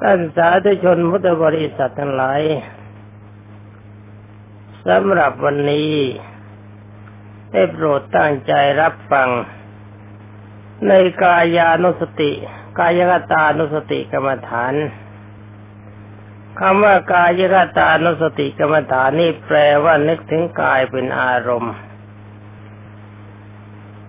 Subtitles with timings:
[0.00, 2.40] ท่านสาธุชนพุทธบริษัททั้งหลาย
[4.86, 5.92] สำหรับวันนี้
[7.52, 9.28] ได้โปรดตั้งใจรับฟัง
[10.88, 12.32] ในกายานุสติ
[12.78, 14.74] กายกตานุสติกรรมฐาน
[16.60, 21.74] คำว่ากายกตานุสติกรรมฐานนี่แปลว่านึกถึงกายเป็นอารมณ์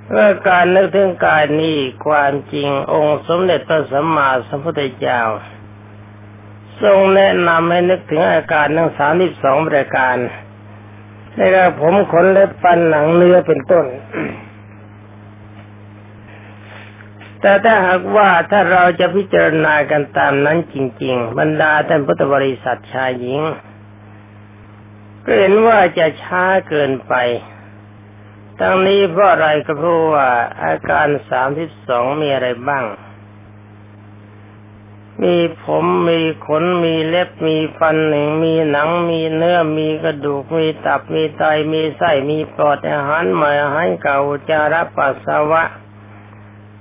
[0.10, 1.78] เมื่อการนึกถึงกายนี้
[2.08, 5.22] ความจริงองค์สมเด็จพระสัมมาสัมพุทธเจ้า
[6.84, 10.18] ทรงแนะนำให้นึกถึงอาการทั้งสามสิบสองประการ
[11.36, 13.86] ในการผมขนเล็บฟันหนังเนื้อเป็นต้น
[17.42, 23.42] แต่ถ้าหากว่าถ้าเราจะพิจารณากันตามนั้นจริง ๆ บรรดาท่านพุทธบริษัทชายหญิง
[25.26, 27.14] ก็เห็นว่าจะช้าเกินไป
[28.60, 30.30] ทั้งนี้เพราะอะไรก็เพราะว่า
[30.64, 32.86] อาการสามสิบสองมีอะไรบ้าง
[35.24, 44.20] มีผมมีขนมีเล็บมีฟันหนึ่งมีหนังมีเนื้อมีกระดูกมีตับมีไตมีไส้มีปอดอาหารใหม่อาหารเก่า
[44.50, 45.64] จาระปัสสาวะ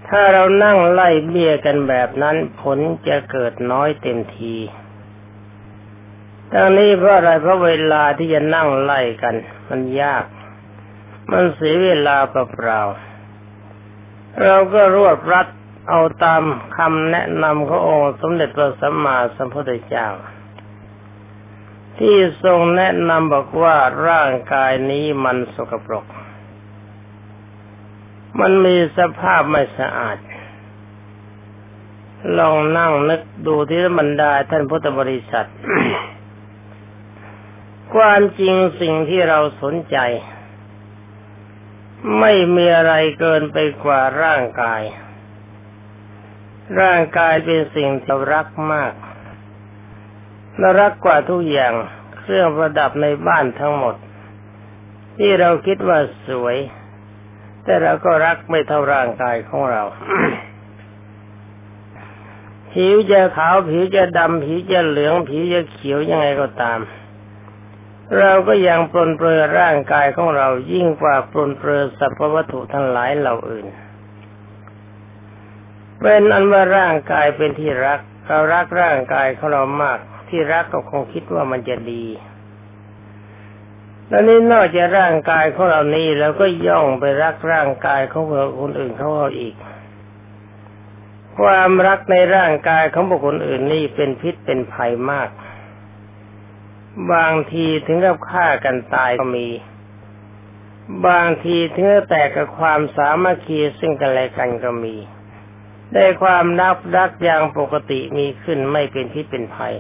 [0.09, 4.57] ถ้าเรานั่งไล่เบี้ยกันแบบนั้นผลจะเกิดน้อยเต็มที
[6.53, 9.35] ทั้งนี้เพราะอะไรเพราะเวลาที่จะนั่งไล่กัน
[9.69, 10.25] มันยาก
[11.31, 12.35] มันเสียเวลาเป
[12.67, 12.83] ล่า
[14.45, 15.47] เราก็รวบรัด
[15.89, 16.43] เอาตาม
[16.77, 20.09] คำแนะนำขององค์สมเด็จพระสัมมาสัมพุทธเจ้า
[21.99, 23.77] ที่ทรงแนะนำบอกว่า
[24.09, 26.07] ร่างกายนี้มันสกปรก
[28.41, 30.19] มันมีสภาพไม่สะอาด
[32.39, 35.49] ลองนั่งนึกดูที่บรรดาท่านพุทธบริษัท
[37.95, 39.99] ความจริงสิ่งที่เราสนใจ
[42.21, 44.83] ไม่มีอะไรเกินไปกว่าร่างกาย
[46.81, 48.93] ร่างกายเป็นสิ่งที่รักมาก
[50.59, 51.73] และรักกว่าทุกอย่าง
[52.19, 53.95] เครื่องประดับในบ้านทั้งหมด
[55.17, 55.99] ที่เราคิดว่า
[56.29, 56.57] สวย
[57.65, 59.83] แต่เราก็รักไม่เท่าร่างกายของเรา
[62.73, 66.81] ผิวจะขาวผิวจะดำผิวจะเหลืองผิวจะเขียวยังไงก็ตาม
[68.19, 73.67] เราก็ยังปลนเปลือร่างกายของเรายิ่งกว่าปลนเปลือสรรพวัตถุทั้งหลายเหล่าอื่น
[76.01, 79.99] เป็นอันว่าร่างกายเป็นที่รัก เรารักร่างกายของเรามาก
[80.29, 82.05] ที่รักก็คงคิดว่ามันจะดี
[84.09, 88.25] แล้วนี้นอกจากร่างกายของเรานี้เราก็ย่องไปรักร่างกายของ
[88.61, 89.55] คนอื่นเขาเอาอีก
[91.39, 95.29] ความรักในร่างกายของบุคคลอื่นนี่เป็นพิษเป็นภัยมาก
[97.13, 99.49] บางทีถึงกับฆ่ากันตายก็มี
[101.07, 104.97] บางทีถึงแต่กับความสามัคคีซึ่งกันและกันก็มี
[105.95, 109.75] ได้ความนับรักอย่างปกติมีขึ้นไม่เป็นพิษเป็นภัย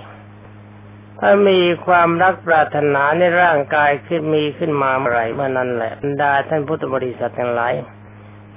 [1.20, 7.74] ถ้ามีความรักปรารถนาในร่างกายขึ้นมีขึ้นมาเมื่อไรเมื่อนั้นแหละบรรดาท่านพุทธบริษัททั้งหลาย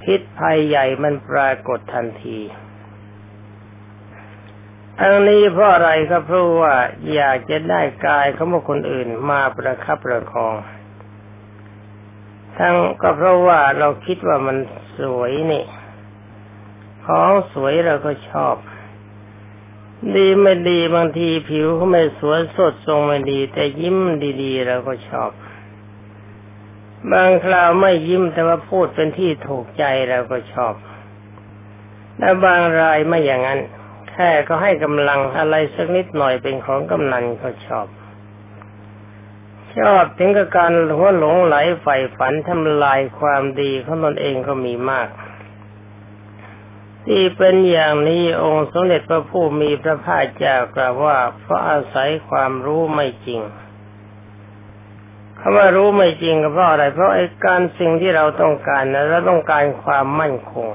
[0.02, 2.38] พิษภัยใหญ่มันปรากฏทันที
[5.00, 6.74] ทั้งนี้เพราะอะไรก็เพราะว่า
[7.14, 10.54] อยากจะได้กายของบุคคลอื่นมาประคับประคอง
[12.58, 14.56] ทั้งก็เพราะว่าเราคิดว่ามัน
[14.98, 15.64] สวยนี่
[17.10, 18.54] ของสวยเราก็ชอบ
[20.16, 23.98] ดีไม่ดีบางทีผิวเขาไม่สวยสดทรงไม่ดี แต่ยิ้ม
[24.42, 25.30] ดีๆเราก็ชอบ
[27.12, 30.74] บางคราวไม่ยิ้มแต่ว่าพูดเป็นที่ถูกใจเราก็ชอบ
[32.18, 33.60] และบางรายไม่อย่างนั้น
[34.10, 37.86] แค่ก็ให้กำลังอะไรสักนิดหน่อยเป็นของกำนันเขาชอบ
[39.78, 45.08] ชอบถึงกับการหัวหลงไหลใฝ่ฝันทำลายความดีของตนเองก็มีมาก
[47.06, 53.40] ที่เป็นอย่างนี้องค์สมเด็จพระผู้มีพระภาคเจ้ากล่าวว่าเพราะอาศัยความรู้ไม่จริง
[55.38, 60.68] คำว่ารู้ไม่จริงก็เพราะอะไร เพราะไอ้การสิ่งที่เราต้องการนะเราต้องการความมั่นคง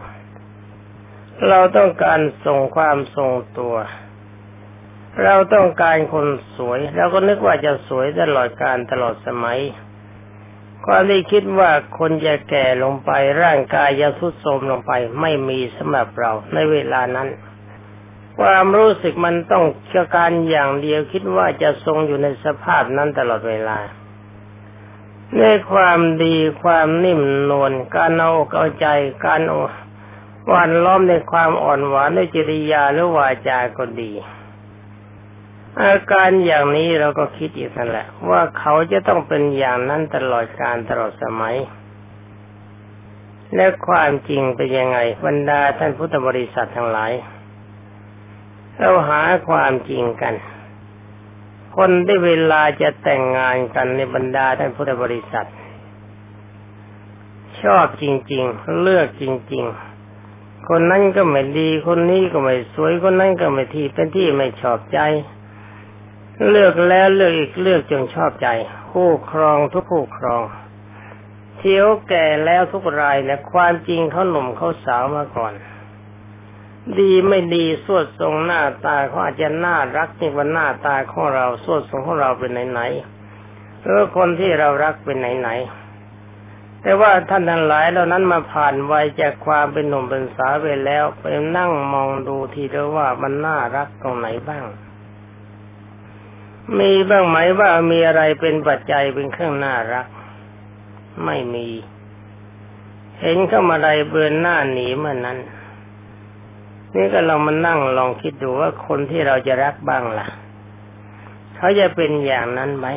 [1.50, 3.76] เราต้องการส่งความทรงตัว
[5.24, 9.60] เราต้องการคนสวย เราก็นึกว่าจะสวยตลอดการตลอดสมัย
[10.86, 13.12] ความที่คิดว่าคนจะแก่ลงไป
[13.44, 14.92] ร่างกายจะทุดโทรมลงไป
[15.22, 17.28] ไม่มีสำหรับเราในเวลานั้น
[18.40, 23.78] ความรู้สึกมันต้องเชื่อการอย่างเดียวคิดว่าจะทรงอยู่ในสภาพนั้นตลอดเวลา
[25.40, 28.88] ในความดีความนิ่มนวลการเอาเอาใจ
[29.26, 29.60] การเอา
[30.54, 34.12] วันล้อมในความอ่อนหวานในจริยาหรือวาจาก็ดี
[35.84, 41.56] อาการอย่างนี้เราก็คิดอีกนั่นแหละ ว่าเขาจะต้องเป็นอย่างนั้นตลอดการตลอดสมัย
[43.56, 47.12] และความจริงเป็นยังไงบรรดาท่านพุทธบริษัททั้งหลาย
[48.78, 50.34] เราหาความจริงกัน
[51.76, 55.48] คนได้เวลาจะแต่งงานกันในบรรดาท่านพุทธบริษัท
[57.62, 59.24] ชอบจริง ๆ เลือกจ
[59.54, 59.66] ริง
[60.16, 65.00] ๆคนนั้นก็ไม่ดี คนนี้ก็ไม่สวย คนนั้นก็ไม่ที่เป็นที่ไม่ชอบใจ
[66.50, 68.48] เลือกแล้วเลือกอีกเลือกจนชอบใจ
[68.92, 70.42] คู่ครองทุกคู่ครอง
[71.58, 75.54] เที่ยวแก่แล้วทุกรายนี่ยความจริงเขาหนุ่มเขาสาวมาก่อน
[77.00, 82.82] ดีไม่ดีสวดทรงหน้าตาเขาอาจจะน่ารักนี่ว่าหน้าตาของเราสวดทรงของเราเป็นไหนไหน
[83.84, 85.50] หรือคนที่เรารักเป็นไหนไหน
[86.82, 91.24] แต่ว่าท่านทั้งหลายเหล่านั้นมาผ่านวัยจากความเป็นหนุ่มเป็นสาวไปแล้วไป
[91.58, 94.66] นั่งมองดูทีเดียวว่ามันน่ารักตรงไหนบ้าง
[96.80, 100.08] มีบ้างไหมว่ามีอะไรเป็นปัจจัยเป็นเครื่องน่ารัก
[101.26, 101.68] ไม่มี
[103.22, 105.38] เห็นเข้ามาใดเบือนหน้าหนีเมื่อนนั้น
[106.96, 110.28] นี่ก็ลองมานั่งลองคิดดูว่าคนที่เราจะรักบ้างล่ะ
[111.56, 112.88] เขาจะเป็นอย่างนั้นไหม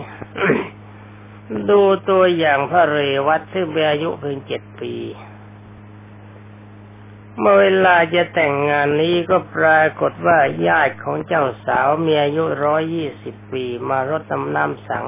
[1.70, 1.80] ดู
[2.10, 4.94] ตัวอย่างพระเรวัตที่มีอายุเพียงเจ็ดปี
[7.40, 15.06] เมื่อเวลาจะแต่งงานนี้ก็ปรากฏว่าญาติของเจ้าสาวมีอายุร้อยยี่สิบปีมารดน้ำน้ำสัง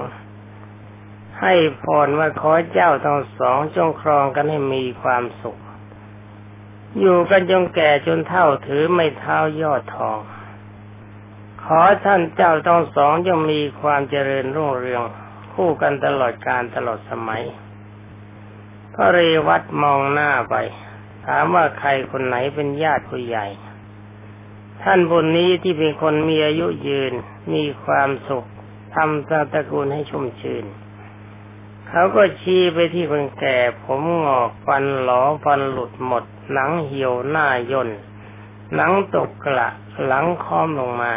[1.41, 5.61] ให้พรว่าขอเจ้าทั้งสองจงครองกันให้มีความสุข
[6.99, 10.19] อยู่กันจนแก่จนเท่าถือไม่เท้ายอดทอง
[11.65, 15.03] ขอท่านเจ้าต้องสองยังมีความเจริญรุ่งเรือง
[15.53, 17.43] คู่กันตลอดการตลอดสมัย
[18.95, 20.57] พระเรวัตมองหน้าไป
[21.27, 23.47] ถามว่าใครคนไหนเป็นญาติผู้ใหญ่
[24.83, 27.13] ท่านบนนี้ที่เป็นคนมีอายุยืน
[27.55, 28.49] มีความสุข
[28.95, 30.65] ทำตระกูลให้ชุ่มชื่น
[31.89, 37.91] เขาก็ชี้ไปที่คนแก่ ผมงอกฟันหลอฟันหลุดหมด หนังเหี่ยวหน้าย่น
[38.75, 39.69] หนังตกกระ
[40.05, 41.15] หลังค้อมลงมา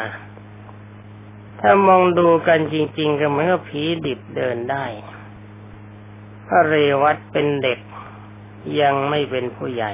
[1.60, 4.86] ถ้ามองดูกันจริง ๆ ก็เหมือนกับผีดิบเดินได้
[6.48, 7.80] พระเรวัตเป็นเด็ก
[8.82, 9.94] ยังไม่เป็นผู้ใหญ่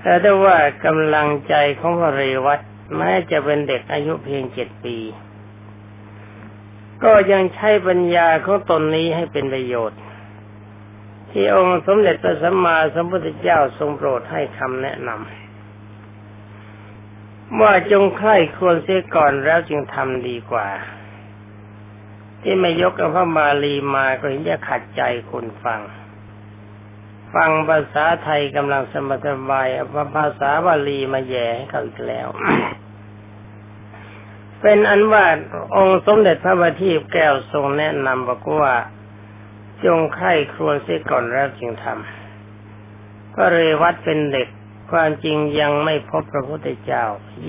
[0.00, 2.60] แต่ได้ว่ากำลังใจของพระเรวัต
[2.96, 4.96] แม้จะเป็นเด็กอายุเพียงเจ็ดปี
[7.04, 10.00] ก็ยังใช้ปัญญาของตนนี้ให้เป็นประโยชน์
[11.30, 20.68] ที่องค์สมเด็จพระสัมมาสัมพุทธเจ้าทรงโปรดให้คำแนะนำว่าจงใคร่ควรเสียก่อนแล้วจึงทำดีกว่า
[22.42, 25.80] ที่ไม่ยกกับพระบาลีมาก็เห็นจะขัดใจคนฟัง
[27.36, 32.28] ฟังภาษาไทยกำลังสมบสบายเอาภาษาบาลีมาแย่ให้เขาอีกแล้ว
[34.60, 35.24] เป็นอันว่า
[35.76, 38.74] องค์สมเด็จพระบัณฑิตแก้วทรงแนะนำบอกว่า
[39.84, 44.48] จงไข้ครวญเสียก่อนแล้วจึงทำพระเรวัตเป็นเด็ก
[44.90, 47.04] ความจริงยังไม่พบพระพุทธเจ้า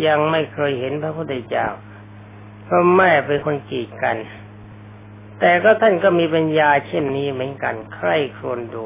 [0.06, 1.68] ยังไม่เคยเห็นพระพุทธเจ้า
[2.66, 4.18] เพราะแม่เป็นคนกีดกัน
[5.39, 8.78] แต่ก็ท่านก็มีปัญญาเช่นนี้เหมือนกัน ใคร่ครวญด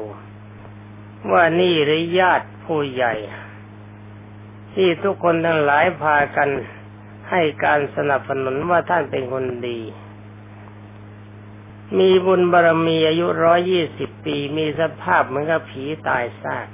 [1.30, 3.14] ว่านี่หรือญาติผู้ใหญ่
[4.74, 6.48] ที่ทุกคนทั้งหลายพากัน
[7.30, 9.80] ให้การสนับสนุนว่าท่านเป็นคนดี
[11.98, 16.68] มีบุญบารมีอายุร้อยยี่สิบปีมีสภาพเหมือนกับผีตายซาก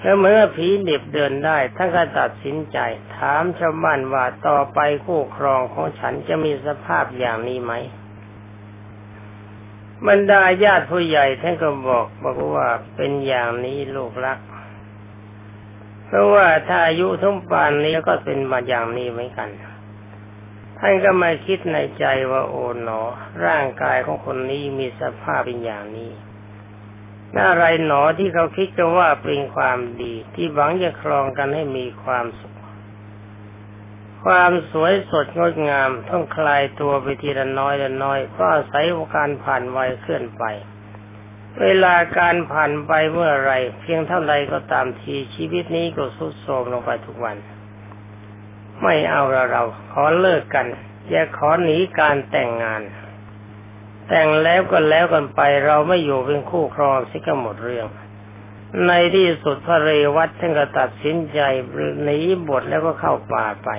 [0.00, 2.78] แล้วเมื่อผีเด็บเดินได้ท่านก็ตัดสินใจ
[3.16, 7.72] ถามชาวบ้านว่าต่อไปคู่ครองของฉันจะมีสภาพอย่างนี้ไหม
[10.08, 14.38] บรรดาญาติผู้ใหญ่ท่านก็บอกบอกว่าเป็นอย่างนี้ลูกรัก
[16.06, 19.48] เพราะว่าถ้าอายุทุ่มปานนี้ก็เป็นมาอย่างนี้เหมือนกัน
[20.78, 23.02] ท่านก็มาคิดในใจว่าโอ๋หนอ
[23.46, 26.10] ร่างกายของคนนี้มีสภาพเป็นอย่างนี้
[27.40, 32.61] อะไรหนอที่เขาคิดกันว่าเป็นความดี ที่หวังจะครองกันให้มีความสุข
[34.24, 40.44] ความสวยสดงดงามต้องคลายตัวไปทีละน้อยละน้อย ก็อาศัยการผ่านวัยเคลื่อนไป
[41.60, 47.36] เวลาการผ่านไปเมื่อไรเพียงเท่าไรก็ตามทีชีวิตนี้ก็สุดโทรมลงไปทุกวัน
[48.82, 49.62] ไม่เอาเราเรา
[49.92, 50.66] ขอเลิกกัน
[51.10, 52.82] อย่าขอหนีการแต่งงาน
[54.08, 57.86] แต่งแล้วก็แล้วกันไปเราไม่อยู่เป็นคู่ครองสิก็หมดเรื่อง
[58.86, 61.40] ในที่สุดพระเรวัตท่านก็ตัดสินใจ
[62.02, 63.70] หนีบทแล้วก็เข้าป่าไป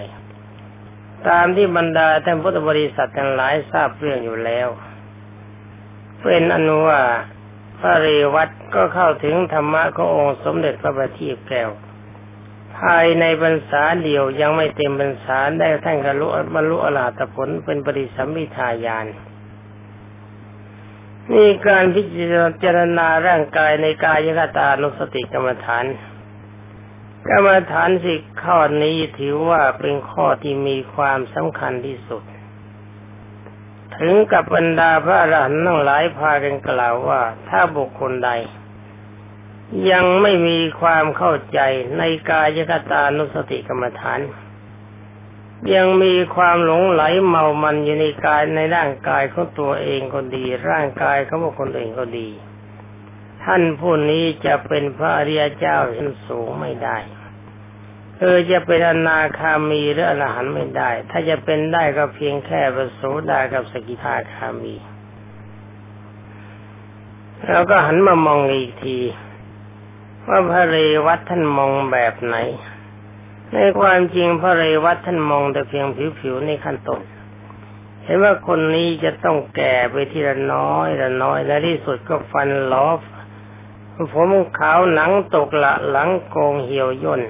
[1.30, 4.68] ตามที่บรรดาท่านพุทธบริษัททั้งหลายทราบเรื่องอยู่แล้ว
[6.22, 7.02] เป็นอนุว่า
[7.80, 11.70] พระเรวัตก็เข้าถึงธรรมะขององค์สมเด็จพระบัณฑิตแก้ว
[12.80, 19.08] ภายในพรรษาเดียวยังไม่เต็มพรรษาได้ท่านกระลุบรรลุอรหัตผลเป็นปริสัมมิทายาน
[21.32, 22.04] นี่การพิ
[22.64, 25.86] จารณาร่างกายในกายคตานุสติกรรมฐาน
[27.30, 32.24] กรรมฐานสิข้อนี้ถือว่าเป็นข้อที่มีความสำคัญที่สุด
[33.98, 38.32] ถึงกับบรรดาพระอรหันต์ทั้งหลายพากันกล่าวว่า ถ้าบุคคลใด
[39.92, 41.60] ยังไม่มีความเข้าใจ
[41.98, 44.20] ในกายคตานุสติกรรมฐาน
[45.74, 52.30] ยังมีความหลงไหลเมามันอยู่ในกายในร่างกายของตัวเองก็ดี ร่างกายของบุคคลอื่นก็ดี
[53.44, 56.98] ท่านผู้นี้จะเป็นพระอริยเจ้าชั้นสูงไม่ได้
[58.20, 64.76] เออจะเป็นอนาคามีหรืออรหันต์ไม่ได้ ถ้าจะเป็นได้ก็เพียงแค่ประโสดากับสกิทาคามี
[67.48, 69.00] แล้วก็หันมามองอีกที
[70.28, 72.38] ว่าพระเรวัตท่านมองแบบไหน
[73.54, 75.86] ในความจริงพระเรวัตท่านมองแต่เพียง
[76.20, 77.02] ผิวๆในขั้นต้น
[78.04, 82.88] เห็นว่าคนนี้จะต้องแก่ไปทีละน้อยละน้อยและที่สุดก็ฟันล้อ
[84.14, 87.22] ผมขาวหนังตกละหลังโกงเหี่ยวย่น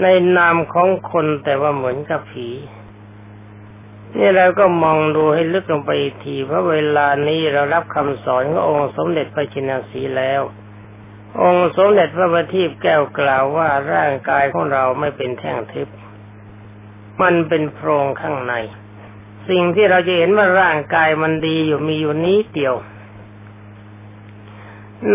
[0.00, 2.48] ในนามของคนแต่ว่าเหมือนกับผี
[4.16, 10.42] นี่เราก็มองดูให้ลึกลงไปอีกทีเพราะเวลานี้เรารับคำสอนขององค์สมเด็จพระจินสีแล้ว
[11.42, 15.88] องค์สมเด็จพระบัณฑิตแก้วกล่าวว่าร่างกายของเราไม่เป็นแท่งทึบ
[17.22, 18.54] มันเป็นโพรงข้างใน
[19.48, 22.74] สิ่งที่เราจะเห็นว่าร่างกายมันดีอยู่มีอยู่นี้เดียว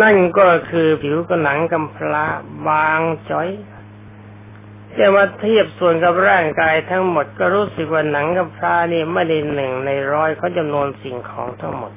[0.02, 2.24] นั่นก็คือผิวกระหนังกำพร้า
[2.68, 3.50] บางจ้อย
[4.96, 11.94] แต่ว่าเทียบส่วนกับร่างกายทั้งหมดก็รู้สึกว่าหนังกำพร้านี่ไม่ได้หนึ่งในร้อยเขาจำนวนสิ่งของทั้งหมด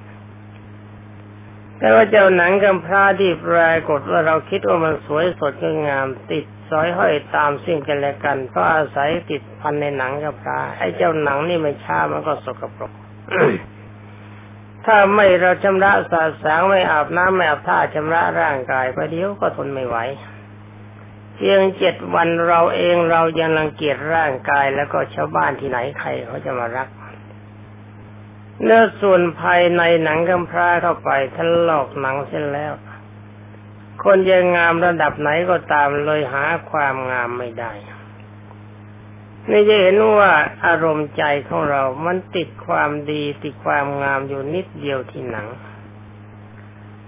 [1.79, 5.55] แต่ว่าเจ้าหนังกำพร้าที่ปรากฏว่าเราคิดว่ามันสวยสด
[5.87, 12.93] งามติดสอยห้อยตามสิ่งกันและกันเพราะอาศัยติดพันในหนังกำพร้าไอ้เจ้าหนังนี่มันช้ามันก็สกปรก
[14.87, 19.97] ถ้าไม่เราชำระสาสางไม่อาบน้ำไม่อาบท่าชำระร่างกายไปเดี๋ยวก็ทนไม่ไหว
[21.35, 26.89] เพียงเจ็ดวันเราเองเรายังรังเกียจร่างกายแล้วก็ชาวบ้านที่ไหนใครเขาจะมารัก
[28.63, 32.73] เนื้อส่วนภายในหนังกำพร้าเข้าไปทะลอกหนังเส้นแล้ว
[34.05, 37.73] คนยังงามระดับไหนก็ตามเลยหาความงามไม่ได้
[39.51, 40.33] นี่จะเห็นว่า
[40.67, 45.49] อารมณ์ใจของเรา มันติดความดีติดความงามอยู่นิดเดียวที่หนัง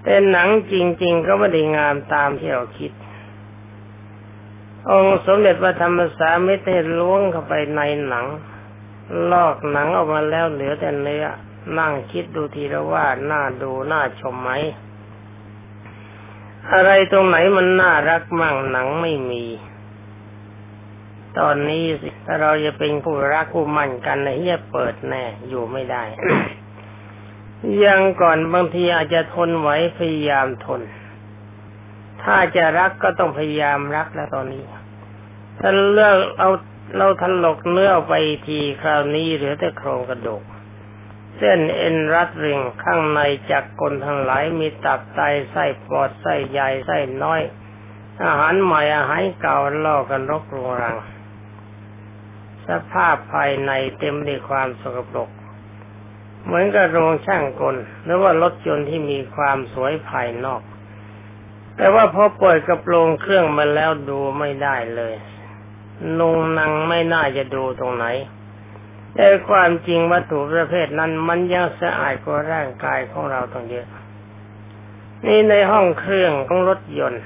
[0.02, 2.92] แต่หนังจริง ๆ ก็ไม่ได้งามตามที่เราคิด
[4.90, 8.26] องค์สมเด็จพระธรรมสามิตรล้วงเข้าไปในหนัง
[9.32, 11.26] ลอกหนังออกมาแล้วเหลือแต่เนื้อ
[11.78, 14.50] นั่งคิดดูทีละว่าน่าดูน่าชมไหม
[16.72, 19.44] อะไรตรงไหนมันน่ารักมั่งหนังไม่มี
[21.38, 26.04] ตอนนี้สิถ้าเราจะเป็นคู่รักคู่มั่นกันในที่จะเปิดแน่อยู่ไม่ได้
[27.84, 30.80] ยังก่อนบางทีอาจจะทนไหวพยายามทน
[32.22, 34.62] ถ้าจะรักก็ต้องพยายามรักแล้วตอนนี้
[35.60, 36.50] ถ้าเลือกเอา
[36.96, 38.14] เราทลกเนื้อไป
[38.46, 40.42] ทีคราวนี้เหลือแต่โครงกระดูก
[41.38, 47.40] เส้นเอ็นรัดริงข้างในจากกลทั้งหลายมีตับไตไส้ปอดไส้ใหญ่ไส้น้อย
[48.24, 50.96] อาหารใหม่อาหารเก่าล่อกันรกรุงรัง
[52.68, 55.30] สภาพภายในเต็มด้วยความสกปรก
[56.44, 60.62] เหมือนกับโรงช่างกลหรือว่ารถยนต์ที่มีความสวยภายนอก
[61.76, 65.14] แต่ว่าพอปล่อยกระโปรงเครื่องมาแล้วดูไม่ได้เลย
[66.18, 68.06] นุงนังไม่น่าจะดูตรงไหน
[69.14, 73.86] แต่ความจริงวัตถุประเภทนั้นมันยังสะอาดกว่าร่างกายของเราตั้งเยอะ
[75.24, 77.22] นี่ในห้องเครื่องของรถยนต์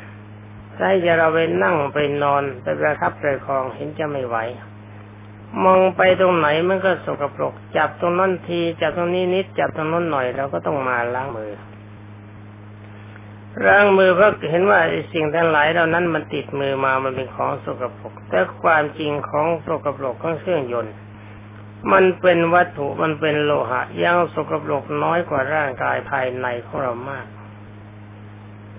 [0.76, 4.37] ถ้าจะเราไปนั่งไปนอนไปประคับประคองเห็นจะไม่ไหว
[5.64, 11.52] มองไปตรงไหนมันก็สกปรก จับตรงนั้นที จับตรงนี้นิด จับตรงนั้นหน่อยเราก็ต้องมาล้างมือ
[13.66, 14.80] ล้างมือเพราะเห็นว่า
[15.12, 20.95] สิ่งทั้งหลายเหล่านั้นมันติดมือมามันเป็นของสกปรก แต่ความจริงของสกปรกของเครื่องยนต์
[21.92, 27.26] มันเป็นวัตถุมันเป็นโลหะยังสกปรกน้อยกว่าร่างกายภายในของเรามาก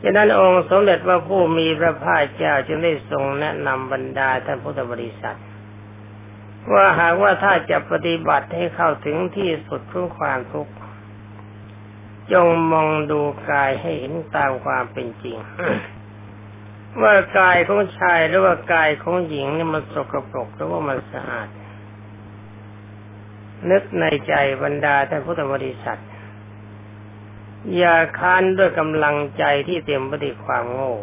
[0.04, 5.38] ฉะนั้นองค์สมเด็จพระผู้มีพระภาคเจ้าจึงได้ทรงแนะนำบรรดาท่านพุทธบริษัท
[6.74, 10.74] ว่าหากว่าถ้าจะปฏิบัติให้เข้าถึงที่สุดของความทุกข์
[12.34, 15.38] จงมองดูกายให้เห็นตามความเป็นจริง
[17.02, 21.48] ว่ากายของชายหรือว่ากายของหญิงนี่มันสกปรกหรือว่ามันสะอาด
[23.70, 26.02] นึกในใจบรรดาท่านพุทธบริษัท
[27.78, 30.96] อย่าค้านด้วยกำลังใจที่เต็มไปด้วยความโง่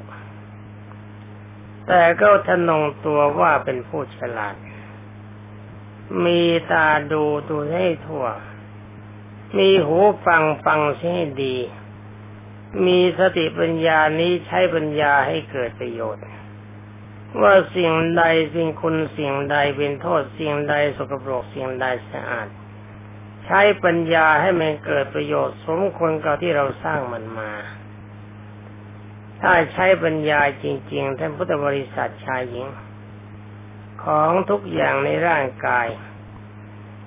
[1.87, 4.55] แต่ก็ทนงตัวว่าเป็นผู้ฉลาด
[6.25, 8.27] มีตาดูดูให้ทั่ว
[9.59, 11.57] มีหูฟังฟังให้ดี
[12.87, 16.25] มีสติปัญญานี้ใช้ปัญญาให้เกิดประโยชน์
[17.41, 18.23] ว่าสิ่งใด
[18.55, 22.49] สิ่งคุณสิ่งใดเป็นโทษสิ่งใดสกปรกสิ่งใดสะอาด
[23.45, 27.53] ใช้ปัญญาให้มันเกิดประโยชน์ สมควรกับที่เราสร้างมันมา
[29.41, 32.67] ถ้าใช้ปัญญาจริง ๆ ท่านพุทธบริษัทชายหญิง
[34.09, 35.89] ของทุกอย่างในร่างกาย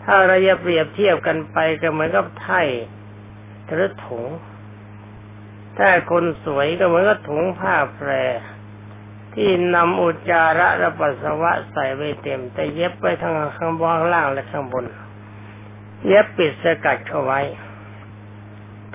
[0.03, 2.61] ถ้าเราจะเปรียบเทียบกันไปก็เหมือนกับไถ่
[3.71, 4.25] หรือถุง
[5.77, 8.09] ถ้าคนสวยก็เหมือนกับถุงผ้าแพร
[9.33, 14.85] ที่นำอุจจาระและปัสสาวะใส่ไว้เต็ม แต่เย็บไว้ทั้งข้างบนล่างและข้างบน
[16.07, 17.41] เย็บปิดสกัดเข้าไว้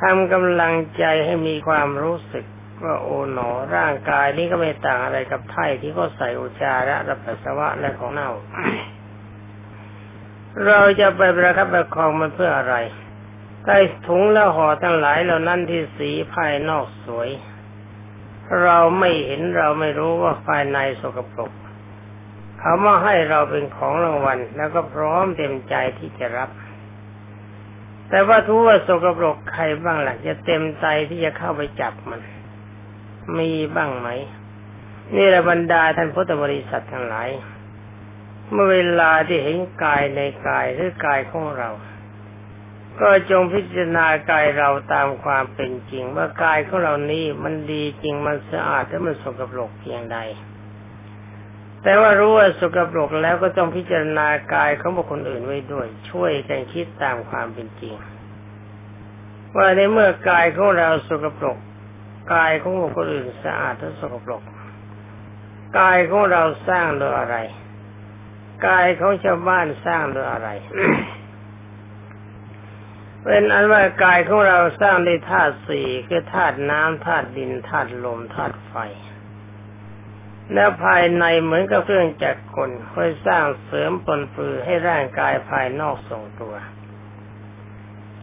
[0.00, 2.44] ทำกำลังใจให้มีความรู้สึก
[2.84, 8.30] ว่าโอ๋หนอร่างกายนี้ก็ไม่ต่างอะไรกับไถ่ที่เขาใส่อุจาระและปัสสาวะและของเน่า
[10.66, 12.76] เราจะไปประคับประคองมันเพื่ออะไร
[13.64, 17.28] ใต้ถุงและห่อทั้งหลายเหล่านั้นที่สีภายนอกสวย
[18.62, 21.52] เราไม่เห็นเราไม่รู้ว่าภายในสกปรก
[22.58, 26.50] เขามาให้เราเป็นของรางวัล แล้วก็พร้อมเต็มใจที่จะรับ
[28.08, 32.20] แต่ว่าทุกว่าสกปรกใครบ้างหล่ะจะเต็มใจที่จะเข้าไปจับมัน
[33.38, 34.08] มีบ้างไหม
[35.16, 37.28] นี่แหละบรรดาท่านพุทธบริษัททั้งหลาย
[38.52, 41.70] เมื่อเวลาที่เห็นกายในกายหรือกายของเรา
[43.00, 50.18] ก็จงพิจารณากายเราตามความเป็นจริง ว่ากายของเรานี้มันดีจริงมันสะอาดและมันสกปรกเพียงใด
[51.82, 57.94] แต่ว่ารู้ว่าสกปรกแล้วก็ต้องพิจารณากายของบุคคลอื่นไว้ด้วย ช่วยกันคิดตามความเป็นจริง
[59.56, 61.58] ว่าในเมื่อกายของเราสกปรก
[62.34, 64.42] กายของคคลอื่นสะอาดและสกปรก
[65.78, 67.36] กายของเราสร้างโดยอะไร
[68.66, 70.48] กายของชาวบ้านสร้างโดยอะไร
[73.24, 78.74] เป็นอันว่ากายของเราสร้างด้วยธาตุสี่คือธาตุน้ำธาตุดินธาตุลมธาตุไฟ
[80.54, 86.54] แล้วภายในเหมือนกับเครื่องจักรกลคอยสร้างเสริมปนปือให้ร่างกายภายนอกทรงตัว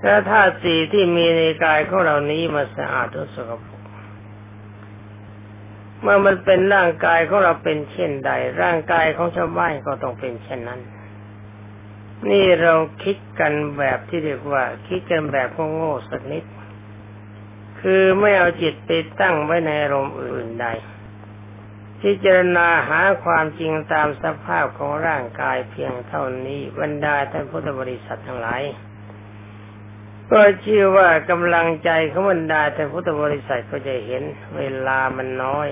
[0.02, 3.73] แล้วธาตุสี่ที่มีในกายของเรานี้มาสะอาดทุกสกปรก
[6.04, 10.82] เมื่อมันเป็นร่างกายของเราเป็นเช่นใด ร่างกายของชาวบ้านก็ต้องเป็นเช่นนั้น
[12.30, 16.44] นี่เราคิดกันแบบที่เรียกว่า คิดกันแบบโง่สักนิด
[17.82, 18.90] คือไม่เอาจิตไป
[19.22, 20.68] ตั้งไว้ในอารมณ์อื่นใด
[22.02, 28.64] พิจารณาหาความจริงตามสภาพของร่างกายเพียงเท่านี้บรรดาท่านพุทธบริษัททั้งหลาย
[30.32, 34.24] ก็เชื่อว่ากำลังใจของบรรดาท่านพุทธบริษัทก็จะเห็น
[34.58, 35.70] เวลามันน้อย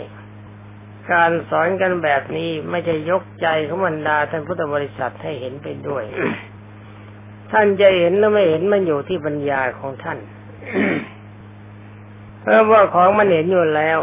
[1.12, 6.04] การสอนกันแบบนี้ไม่จะยกใจของบรรดาท่านพุทธบริษัทให้เห็นไปด้วย
[7.52, 10.20] ท่านจะเห็นหรือไม่เห็นมันอยู่ที่ปัญญาของท่าน
[12.42, 14.00] เพราะว่าของมันเห็นอยู่แล้ว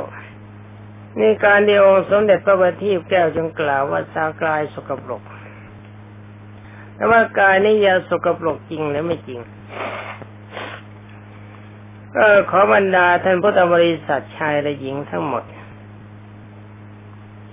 [1.21, 5.23] นี่การเดียวสมเด็จพระบัณฑิตแก้วจึงกล่าวว่าสากายสกปรก
[6.95, 9.41] แต่ว่ากายนี้ยาสกปรกจริงหรือไม่จริง
[12.15, 15.43] ก็ขอบรรดาท่านพุทธบริษัทชายและหญิงทั้งหมด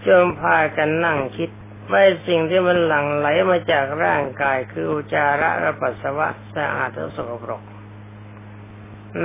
[0.07, 1.49] จงพากันนั่งคิด
[1.89, 7.61] ไม่สิ่งที่มันหลั่งไหลมาจากร่างกายคืออุจาระและปัสสาวะสะอาดและสกปรก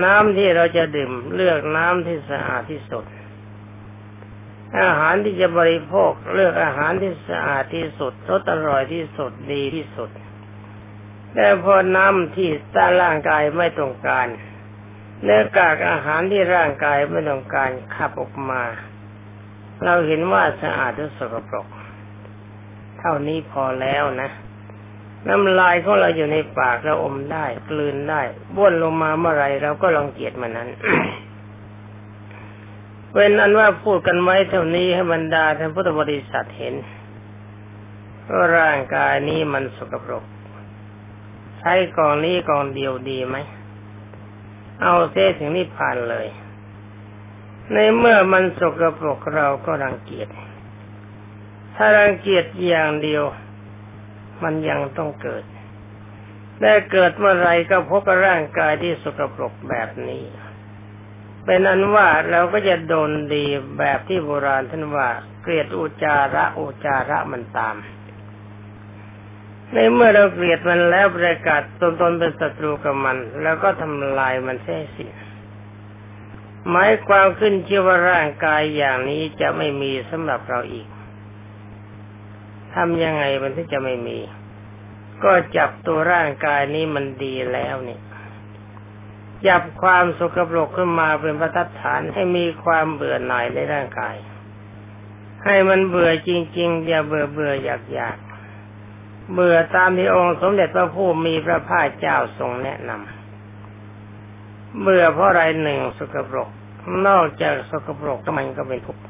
[0.03, 3.05] น้ำที่เราจะดื่มเลือกน้ำที่สะอาดที่สุด
[4.83, 10.11] อาหารที่จะบริโภคเลือกอาหารที่สะอาดที่สุดรสอร่อยที่สุดดีที่สุด
[11.35, 14.27] แต่พอน้ำที่ต้านร่างกายไม่ต้องการ
[15.23, 18.63] เนื้อกากอาหารที่ร่างกายไม่ต้องการขับออกมา
[19.85, 21.67] เราเห็นว่าสะอาดหรือสกปรก
[22.99, 24.31] เท่านี้พอแล้วนะ
[25.29, 28.23] น้ำลายของเราอยู่ในปากเราอมได้ กลืนได้
[28.57, 30.69] บ้วนลงมาเมื่อไรเราก็ลองเกียดมันนั้น
[33.13, 36.75] เป็นอันว่าพูดกันไว้เท่านี้ให้บรรดาท่านพุทธบริษัทเห็น
[38.29, 40.25] ว่าร่างกายนี้มันสกปรก
[41.59, 43.37] ใช้กองนี้กองเดียวดีไหม
[44.83, 46.27] เอาเส้ถึงนิพพานเลย
[47.75, 50.29] ในเมื่อมันสกปรกเราก็รังเกียจ
[51.77, 53.25] ถ้ารังเกียจอย่างเดียว
[54.43, 55.45] มันยังต้องเกิด
[56.61, 60.25] ได้เกิดเมื่อไรก็พบกับร่างกายที่สกปรกแบบนี้
[61.45, 63.45] เป็นอันว่าเราก็จะโดนดี
[63.79, 65.09] แบบที่โบราณท่านว่า
[65.43, 67.77] เกลียดอุจาระอุจาระมันตาม
[69.73, 75.05] ในเมื่อเราเกลียดมันแล้วประกาศตนตนเป็นศัตรูกับมัน แล้วก็ทำลายมันเสียสิ
[76.69, 80.89] หมายความขึ้นเชื่อว่าร่างกายอย่างนี้จะไม่มีสำหรับเราอีก
[82.75, 84.19] ทำยังไงมันถึงจะไม่มี
[85.25, 88.03] ก็จับตัวร่างกายนี้มันดีแล้วเนี่ย
[89.49, 94.17] จับความสกปรกขึ้นมาเป็นประทัดฐานให้มีความเบื่อหน่ายในร่างกาย
[95.45, 98.17] ให้มันเบื่อจริงๆอย่าเบื่อเบื่ออยากอยาก
[99.33, 103.20] เบื่อตามที่องค์สมเด็จพระผู้มีพระภาคเจ้าทรงแนะนำ
[104.79, 106.49] เบื่อเพราะอะไรหนึ่งสกปรก
[107.07, 109.03] นอกจากสกปรกมันก็เป็นทุกข์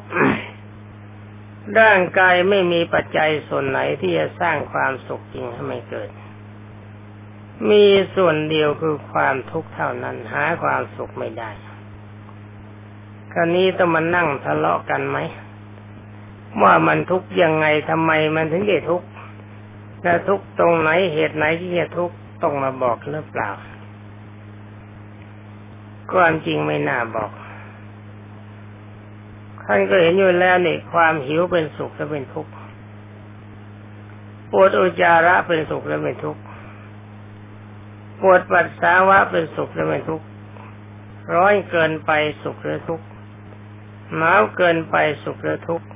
[1.78, 6.10] ร่างกายไม่มีปัจจัยส่วนไหนที่จะสร้างความสุขจริงให้มันเกิด
[7.70, 11.50] มีส่วนเดียวคือความทุกข์เท่านั้นหาความสุขไม่ได้
[13.32, 15.18] คราวนี้ต้องมานั่งทะเลาะกันไหม
[16.62, 19.06] ว่ามันทุกข์ยังไงทำไมมันถึงได้ทุกข์
[20.02, 23.50] และทุกข์ตรงไหนเหตุไหนที่จะทุกข์ต้องมาบอกหรือเปล่า
[26.14, 27.30] ความจริงไม่น่าบอก
[29.64, 32.52] ท่านก็เห็นอยู่แล้วนี่ความหิวเป็นสุขและเป็นทุกข์
[34.50, 36.42] ปวดอุจจาระเป็นสุขและเป็นทุกข์
[38.20, 40.26] ปวดปัสสาวะเป็นสุขและเป็นทุกข์
[41.34, 42.10] ร้อนเกินไป
[42.42, 43.04] สุขหรือทุกข์
[44.16, 45.86] หนาวเกินไปสุขหรือทุกข์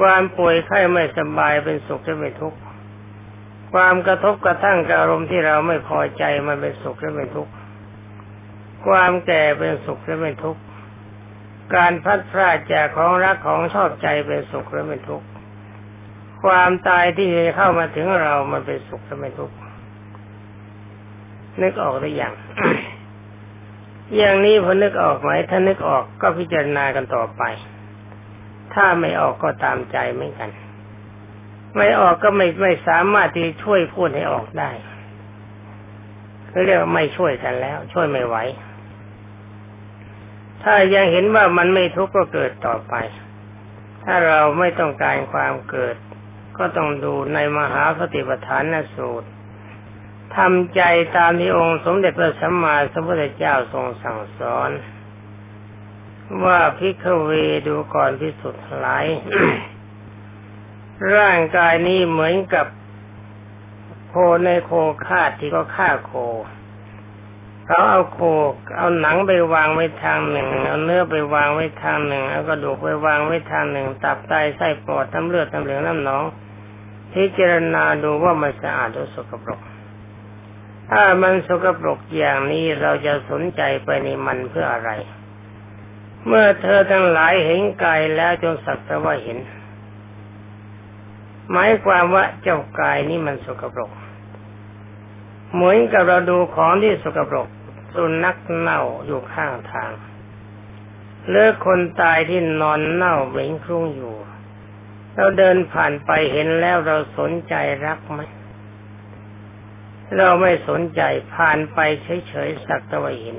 [0.00, 2.58] ความป่วยไข้ไม่สบายเป็นสุขหรือเป็นทุกข์
[3.72, 7.52] ความกระทบกระทั่งกับอารมณ์ที่เราไม่พอใจมันเป็นสุขหรือเป็นทุกข์
[8.86, 10.62] ความแก่เป็นสุขหรือเป็นทุกข์
[11.76, 15.26] การพัดพลาดจากของรักของชอบใจเป็นสุขหรือเป็นทุกข์
[16.44, 19.56] ความตายที่เข้ามาถึงเรา มันเป็นสุขหรือเป็นทุกข์
[21.62, 22.34] นึกออกหรือยัง
[24.16, 27.42] อย่างนี้พอนึกออกไหม ถ้านึกออกก็พิจารณากันต่อไป
[28.74, 30.50] ถ้าไม่ออกก็ตามใจไม่กัน
[31.76, 34.70] ไม่ออกก็ไม่ไม่สามารถที่ช่วยพูดให้ออกได้
[36.48, 38.36] เขาเรียกว่าไม่ช่วยกันแล้ว ช่วยไม่ไหว
[40.64, 42.94] ถ้ายังเห็นว่ามันไม่ทุกข์ก็เกิดต่อไป
[44.04, 45.96] ถ้าเราไม่ต้องการความเกิด
[46.58, 49.28] ก็ต้องดูในมหาสติปัฏฐานสูตร
[50.36, 50.82] ทำใจ
[51.16, 54.70] ตามที่องค์สมเด็จพระสัมมาสัมพุทธเจ้าทรงสั่งสอน
[56.44, 57.30] ว่าพิกเว
[57.66, 59.06] ดูก่อนพิสุทธิ์หลาย
[61.16, 62.66] ร่างกายนี้เหมือนกับ
[64.08, 64.72] โคในโค
[65.06, 66.12] คาที่ก็ฆ่าโค
[67.66, 68.18] เขาเอาโค
[68.76, 76.24] เอาหนังไปวางไว้ทางหนึ่ง เอาเนื้อไปวางไว้ทางหนึ่ง เอากระดูกไปวางไว้ทางหนึ่ง ตับไตไส้ปอดน้ำเลือดน้ำเหลืองน้ำหนอง
[77.12, 79.60] พิจารณาดูว่ามันสะอาดหรือสกปรก
[80.90, 84.90] ถ้ามันสกปรกอย่างนี้เราจะสนใจไปในมันเพื่ออะไร
[86.26, 89.38] เมื่อเธอทั้งหลายเห็นกายแล้วจงสักแต่ว่าเห็น
[91.50, 93.90] หมายความว่าเจ้ากายนี้มันสกปรก
[95.54, 97.48] เหมือนกับเราดูของที่สกปรก
[97.94, 99.92] สุนัขเน่าอยู่ข้างทาง
[101.28, 104.14] เลือคนตายที่นอนเน่าเหม็นครุ่งอยู่
[105.14, 107.54] เราเดินผ่านไปเห็นแล้วเราสนใจ
[107.86, 108.20] รักไหม
[110.16, 111.02] เราไม่สนใจ
[111.34, 111.78] ผ่านไป
[112.28, 113.36] เฉยๆสักตะวันเห็น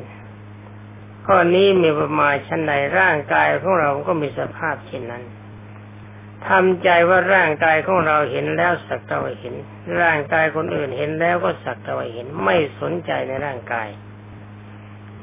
[1.26, 5.24] ข้อนี้มีประมาณชั้นใดร่างกายของเราก็มีสภาพเช่นนั้น
[6.48, 9.56] ทำใจว่าร่างกายของเราเห็นแล้วสักต่ว่าเห็น
[10.02, 13.88] ร่างกายคนอื่นเห็นแล้วก็สักต่ว่าเห็น ไม่สนใจในร่างกาย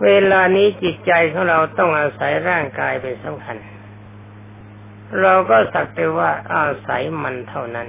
[0.04, 3.56] เวลานี้จิตใจของเราต้องอาศัยร่างกายเป็นสำคัญ
[5.20, 7.88] เราก็สักแต่ว่าอาศัยมันเท่านั้น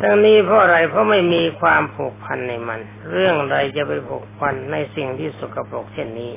[0.00, 2.80] ทั้งนี้เพราะอะไรเพราะไม่มีความผูกพันในมัน
[3.12, 6.32] เรื่องใดจะไปผูกพันในสิ่งที่สกปรกเช่นนี้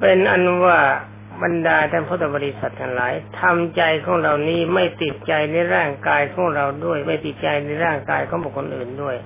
[0.00, 0.78] เป็นอันว่า
[1.42, 9.16] บรรดาท่านพุทธบริษัททั้งหลายทำใจของเรานี้ไม่ติดใจในร่างกายของเราด้วย ไม่ติดใจในร่างกายของบุคคลอื่นด้วย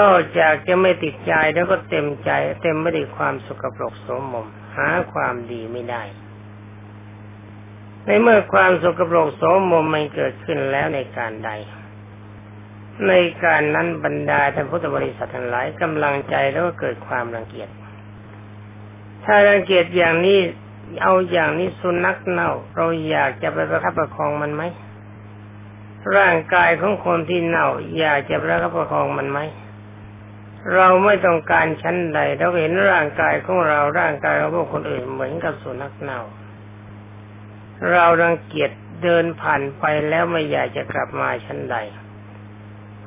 [0.00, 2.30] นอกจากจะไม่ติดใจแล้วก็เต็มใจ
[2.62, 6.02] เต็มไม่ได้ความสุขปรกสมมมหาความดีไม่ได้
[8.04, 11.50] ในเมื่อความสุขปรกสมมมมันเกิดขึ้นแล้วในการใด
[13.08, 13.12] ใน
[13.44, 17.68] การนั้นบรรดาท่านพุทธบริษัททั้งหลายกำลังใจแล้วก็เกิดความรังเกียจ
[19.24, 20.38] ถ้ารังเกียจอย่างนี้
[21.02, 24.62] เอาอย่างนี้สุนัขเน่า เราอยากจะไปประคับประคองมันไหม
[26.16, 29.38] ร่างกายของคนที่เน่า อยากจะประคับประคองมันไหม
[30.74, 36.20] เราไม่ต้องการชั้นใด เราเห็นร่างกายของเราร่างกายของพวกคนอื่นเหมือนกับสุนัขเน่า
[37.92, 38.70] เรารังเกียจ
[39.02, 41.76] เดินผ่านไปแล้วไม่อยากจะกลับมาชั้นใด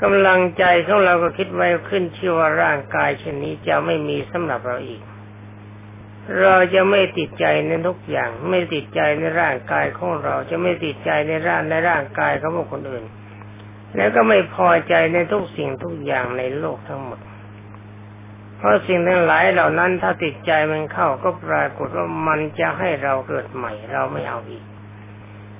[0.01, 5.01] กำลังใจของเราก็คิดไว้ขึ้นชื่อว่าร่างกายเช่นนี้จะไม่มีสำหรับเราอีก
[6.39, 13.03] เราจะไม่ติดใจในทุกอย่าง ไม่ติดใจในร่างกายของเราจะไม่ติดใจในร่างในร่างกายของคนอื่น
[13.95, 17.19] แล้วก็ไม่พอใจในทุกสิ่งทุกอย่างในโลกทั้งหมด
[18.61, 24.63] เพราะสิ่งทั้งหลายเหล่านั้นถ้าติดใจมันเข้าก็ปรากฏว่ามันจะให้เราเกิดใหม่ เราไม่เอาอีก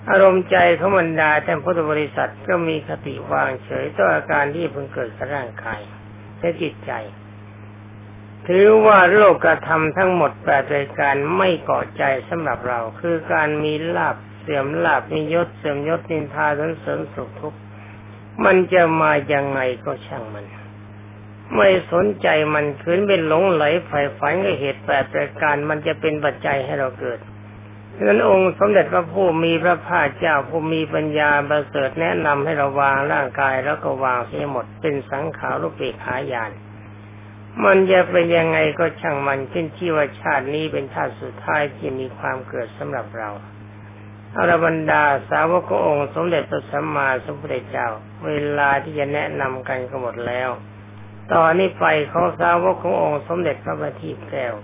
[0.09, 5.81] อารมณ์ใจของบรรดาแต่พุทธบริษัทก็มีคติวางเฉยต่ออาการที่เพิ่งเกิดกับร่างกาย
[6.39, 6.91] และจิตใจ
[8.47, 17.59] ถือว่าโลกกระทำทั้งหมดแปดรายการไม่เกาะใจสำหรับเรา คือการมีลาบเสื่อมลาบมียศเสื่อมยศนินทาสันเสริญสุขทุกข์
[18.45, 20.45] มันจะมายังไงก็ช่างมัน
[21.55, 27.19] ไม่สนใจมันคืนเป็นหลงไหลใฝ่ฝันกับเหตุแปดรายการมันจะเป็นปัจจัยให้เราเกิด
[27.95, 36.51] ฉะนั้นองค์สมเด็จพระผู้มีพระภาคเจ้าผู้มีปัญญาประเสริฐแนะนำให้เราวางร่างกายแล้วก็วางเสียหมดเป็นสังขารุปเปกขายาน
[37.65, 43.29] มันจะเป็นยังไงก็ช่างมันขึ้นที่ว่าชาตินี้เป็นชาติสุดท้ายที่มีความเกิดสำหรับเรา
[44.37, 47.87] อรบรรดาสาวกองค์สมเด็จพระสัมมาสัมพุทธเจ้า
[48.25, 50.49] เวลาที่จะแนะนำกันก็หมดแล้ว
[51.33, 54.55] ตอนนี้ไปของสาวกขององค์สมเด็จพระบัณฑิตแก้ว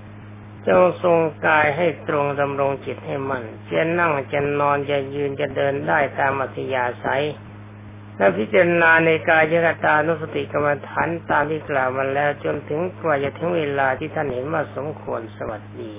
[0.68, 7.26] จงทรงกายให้ตรงดำรงจิตให้มัน่นจะนั่งจะนอนจะยืนจะเดินได้ตามอัธยาศัย
[8.18, 15.94] และพิจารณาในกายยตานุสติกรรมฐานตามที่กล่าวมาแล้วจนถึงกว่าจะถึงเวลาที่ท่านเห็นว่าสมควรสวัสดี